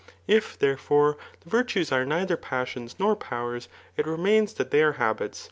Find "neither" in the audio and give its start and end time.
2.07-2.35